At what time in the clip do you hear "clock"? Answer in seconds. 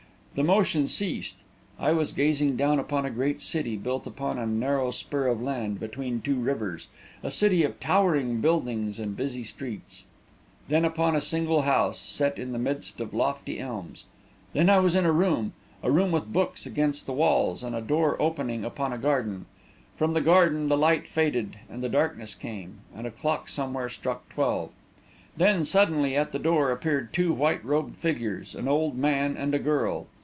23.11-23.49